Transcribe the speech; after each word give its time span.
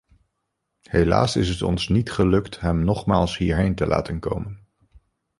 Helaas 0.89 1.35
is 1.35 1.49
het 1.49 1.61
ons 1.61 1.87
niet 1.89 2.11
gelukt 2.11 2.59
hem 2.59 2.83
nogmaals 2.83 3.37
hierheen 3.37 3.75
te 3.75 3.85
laten 3.87 4.19
komen. 4.19 4.67